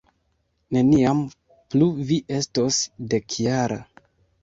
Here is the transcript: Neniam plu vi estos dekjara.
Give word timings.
Neniam 0.77 1.21
plu 1.75 1.91
vi 2.09 2.19
estos 2.41 2.83
dekjara. 3.15 3.83